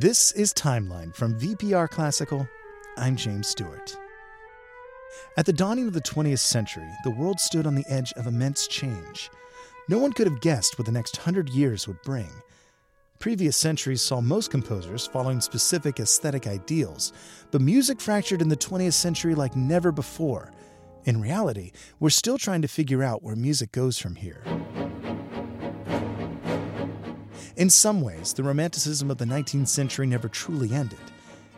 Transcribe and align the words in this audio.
This 0.00 0.30
is 0.30 0.54
Timeline 0.54 1.12
from 1.12 1.36
VPR 1.40 1.90
Classical. 1.90 2.48
I'm 2.96 3.16
James 3.16 3.48
Stewart. 3.48 3.98
At 5.36 5.44
the 5.44 5.52
dawning 5.52 5.88
of 5.88 5.92
the 5.92 6.00
20th 6.00 6.38
century, 6.38 6.88
the 7.02 7.10
world 7.10 7.40
stood 7.40 7.66
on 7.66 7.74
the 7.74 7.84
edge 7.88 8.12
of 8.12 8.28
immense 8.28 8.68
change. 8.68 9.28
No 9.88 9.98
one 9.98 10.12
could 10.12 10.28
have 10.28 10.40
guessed 10.40 10.78
what 10.78 10.86
the 10.86 10.92
next 10.92 11.16
hundred 11.16 11.48
years 11.48 11.88
would 11.88 12.00
bring. 12.02 12.30
Previous 13.18 13.56
centuries 13.56 14.00
saw 14.00 14.20
most 14.20 14.52
composers 14.52 15.04
following 15.04 15.40
specific 15.40 15.98
aesthetic 15.98 16.46
ideals, 16.46 17.12
but 17.50 17.60
music 17.60 18.00
fractured 18.00 18.40
in 18.40 18.48
the 18.48 18.56
20th 18.56 18.92
century 18.92 19.34
like 19.34 19.56
never 19.56 19.90
before. 19.90 20.52
In 21.06 21.20
reality, 21.20 21.72
we're 21.98 22.10
still 22.10 22.38
trying 22.38 22.62
to 22.62 22.68
figure 22.68 23.02
out 23.02 23.24
where 23.24 23.34
music 23.34 23.72
goes 23.72 23.98
from 23.98 24.14
here. 24.14 24.44
In 27.58 27.68
some 27.70 28.02
ways, 28.02 28.32
the 28.32 28.44
Romanticism 28.44 29.10
of 29.10 29.18
the 29.18 29.24
19th 29.24 29.66
century 29.66 30.06
never 30.06 30.28
truly 30.28 30.72
ended. 30.72 31.00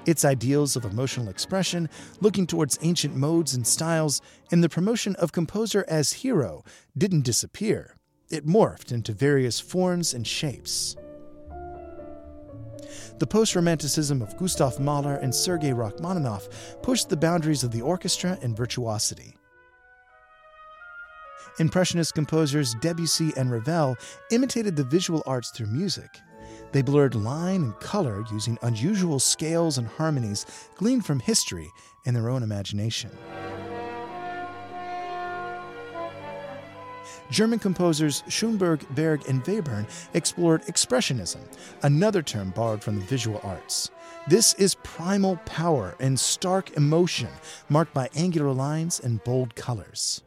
Its 0.06 0.24
ideals 0.24 0.74
of 0.74 0.86
emotional 0.86 1.28
expression, 1.28 1.90
looking 2.22 2.46
towards 2.46 2.78
ancient 2.80 3.14
modes 3.14 3.52
and 3.52 3.66
styles, 3.66 4.22
and 4.50 4.64
the 4.64 4.68
promotion 4.70 5.14
of 5.16 5.30
composer 5.32 5.84
as 5.88 6.14
hero 6.14 6.64
didn't 6.96 7.26
disappear. 7.26 7.96
It 8.30 8.46
morphed 8.46 8.92
into 8.92 9.12
various 9.12 9.60
forms 9.60 10.14
and 10.14 10.26
shapes. 10.26 10.96
The 13.18 13.26
post 13.26 13.54
Romanticism 13.54 14.22
of 14.22 14.38
Gustav 14.38 14.80
Mahler 14.80 15.16
and 15.16 15.34
Sergei 15.34 15.74
Rachmaninoff 15.74 16.80
pushed 16.82 17.10
the 17.10 17.16
boundaries 17.18 17.62
of 17.62 17.72
the 17.72 17.82
orchestra 17.82 18.38
and 18.40 18.56
virtuosity. 18.56 19.36
Impressionist 21.58 22.14
composers 22.14 22.74
Debussy 22.74 23.32
and 23.36 23.50
Ravel 23.50 23.96
imitated 24.30 24.76
the 24.76 24.84
visual 24.84 25.22
arts 25.26 25.50
through 25.50 25.66
music. 25.66 26.08
They 26.72 26.82
blurred 26.82 27.14
line 27.14 27.62
and 27.62 27.80
color 27.80 28.24
using 28.32 28.58
unusual 28.62 29.18
scales 29.18 29.76
and 29.76 29.86
harmonies 29.86 30.46
gleaned 30.76 31.04
from 31.04 31.20
history 31.20 31.70
and 32.06 32.14
their 32.14 32.30
own 32.30 32.42
imagination. 32.42 33.10
German 37.30 37.58
composers 37.60 38.24
Schoenberg, 38.28 38.84
Berg, 38.90 39.22
and 39.28 39.44
Webern 39.44 39.86
explored 40.14 40.62
Expressionism, 40.62 41.40
another 41.82 42.22
term 42.22 42.50
borrowed 42.50 42.82
from 42.82 42.96
the 42.98 43.04
visual 43.04 43.40
arts. 43.44 43.90
This 44.28 44.54
is 44.54 44.74
primal 44.76 45.36
power 45.46 45.94
and 46.00 46.18
stark 46.18 46.76
emotion, 46.76 47.28
marked 47.68 47.94
by 47.94 48.10
angular 48.16 48.52
lines 48.52 49.00
and 49.00 49.22
bold 49.22 49.54
colors. 49.54 50.22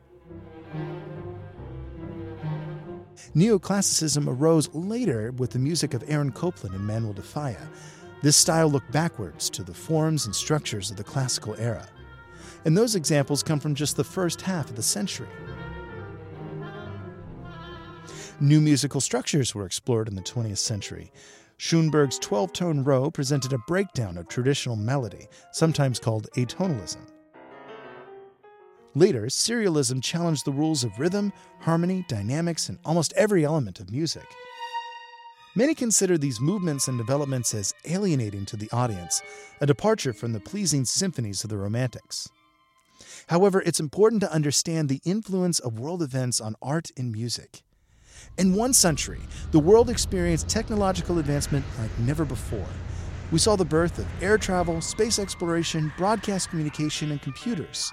Neoclassicism 3.35 4.27
arose 4.27 4.69
later 4.73 5.31
with 5.33 5.51
the 5.51 5.59
music 5.59 5.93
of 5.93 6.03
Aaron 6.07 6.31
Copland 6.31 6.75
and 6.75 6.85
Manuel 6.85 7.13
de 7.13 7.21
Falla. 7.21 7.69
This 8.21 8.37
style 8.37 8.69
looked 8.69 8.91
backwards 8.91 9.49
to 9.49 9.63
the 9.63 9.73
forms 9.73 10.25
and 10.25 10.35
structures 10.35 10.89
of 10.89 10.97
the 10.97 11.03
classical 11.03 11.55
era. 11.55 11.87
And 12.65 12.77
those 12.77 12.95
examples 12.95 13.43
come 13.43 13.59
from 13.59 13.75
just 13.75 13.97
the 13.97 14.03
first 14.03 14.41
half 14.41 14.69
of 14.69 14.75
the 14.75 14.83
century. 14.83 15.27
New 18.39 18.61
musical 18.61 19.01
structures 19.01 19.53
were 19.53 19.65
explored 19.65 20.07
in 20.07 20.15
the 20.15 20.21
20th 20.21 20.57
century. 20.57 21.11
Schoenberg's 21.57 22.19
12 22.19 22.51
tone 22.51 22.83
row 22.83 23.11
presented 23.11 23.53
a 23.53 23.57
breakdown 23.67 24.17
of 24.17 24.27
traditional 24.27 24.75
melody, 24.75 25.27
sometimes 25.51 25.99
called 25.99 26.27
atonalism. 26.35 27.12
Later, 28.95 29.23
serialism 29.23 30.03
challenged 30.03 30.45
the 30.45 30.51
rules 30.51 30.83
of 30.83 30.99
rhythm, 30.99 31.33
harmony, 31.59 32.05
dynamics, 32.07 32.69
and 32.69 32.77
almost 32.85 33.11
every 33.15 33.43
element 33.43 33.79
of 33.79 33.91
music. 33.91 34.25
Many 35.55 35.73
consider 35.73 36.17
these 36.17 36.39
movements 36.39 36.87
and 36.87 36.97
developments 36.97 37.53
as 37.55 37.73
alienating 37.85 38.45
to 38.45 38.55
the 38.55 38.69
audience, 38.71 39.21
a 39.61 39.65
departure 39.65 40.13
from 40.13 40.33
the 40.33 40.39
pleasing 40.39 40.85
symphonies 40.85 41.43
of 41.43 41.49
the 41.49 41.57
Romantics. 41.57 42.29
However, 43.27 43.63
it's 43.65 43.79
important 43.79 44.21
to 44.21 44.31
understand 44.31 44.89
the 44.89 45.01
influence 45.05 45.59
of 45.59 45.79
world 45.79 46.03
events 46.03 46.39
on 46.39 46.55
art 46.61 46.91
and 46.95 47.11
music. 47.11 47.63
In 48.37 48.53
one 48.53 48.73
century, 48.73 49.21
the 49.51 49.59
world 49.59 49.89
experienced 49.89 50.49
technological 50.49 51.17
advancement 51.17 51.65
like 51.79 51.97
never 51.99 52.25
before. 52.25 52.69
We 53.31 53.39
saw 53.39 53.55
the 53.55 53.65
birth 53.65 53.97
of 53.97 54.07
air 54.21 54.37
travel, 54.37 54.81
space 54.81 55.17
exploration, 55.17 55.91
broadcast 55.97 56.49
communication, 56.49 57.11
and 57.11 57.21
computers. 57.21 57.91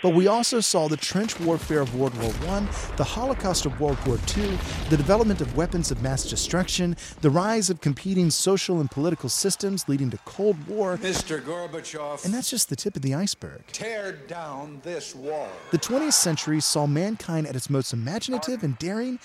But 0.00 0.14
we 0.14 0.28
also 0.28 0.60
saw 0.60 0.86
the 0.86 0.96
trench 0.96 1.40
warfare 1.40 1.80
of 1.80 1.94
World 1.96 2.16
War 2.22 2.32
I, 2.48 2.66
the 2.96 3.04
Holocaust 3.04 3.66
of 3.66 3.80
World 3.80 3.98
War 4.06 4.16
II, 4.36 4.56
the 4.90 4.96
development 4.96 5.40
of 5.40 5.56
weapons 5.56 5.90
of 5.90 6.00
mass 6.02 6.28
destruction, 6.28 6.96
the 7.20 7.30
rise 7.30 7.68
of 7.68 7.80
competing 7.80 8.30
social 8.30 8.80
and 8.80 8.88
political 8.88 9.28
systems 9.28 9.88
leading 9.88 10.08
to 10.10 10.18
Cold 10.18 10.68
War. 10.68 10.98
Mr. 10.98 11.42
Gorbachev, 11.42 12.24
And 12.24 12.32
that's 12.32 12.48
just 12.48 12.68
the 12.68 12.76
tip 12.76 12.94
of 12.94 13.02
the 13.02 13.14
iceberg. 13.14 13.62
tear 13.72 14.12
down 14.12 14.80
this 14.84 15.16
wall. 15.16 15.48
The 15.72 15.78
20th 15.78 16.12
century 16.12 16.60
saw 16.60 16.86
mankind 16.86 17.48
at 17.48 17.56
its 17.56 17.68
most 17.68 17.92
imaginative 17.92 18.62
and 18.62 18.78
daring, 18.78 19.18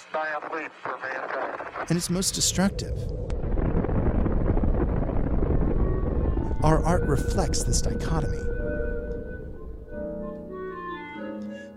and 1.87 1.97
its 1.97 2.09
most 2.09 2.33
destructive. 2.33 2.97
Our 6.63 6.83
art 6.83 7.03
reflects 7.03 7.63
this 7.63 7.81
dichotomy. 7.81 8.52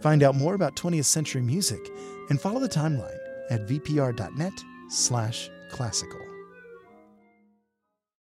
Find 0.06 0.22
out 0.22 0.36
more 0.36 0.54
about 0.54 0.76
20th 0.76 1.06
century 1.06 1.42
music 1.42 1.90
and 2.30 2.40
follow 2.40 2.60
the 2.60 2.68
timeline 2.68 3.18
at 3.50 3.66
vpr.net 3.66 4.52
slash 4.88 5.50
classical. 5.68 6.25